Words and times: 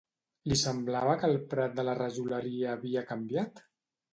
Li 0.51 0.55
semblava 0.61 1.13
que 1.23 1.29
el 1.33 1.37
prat 1.51 1.77
de 1.81 1.85
la 1.91 1.95
rajoleria 2.01 2.73
havia 2.77 3.05
canviat? 3.13 3.67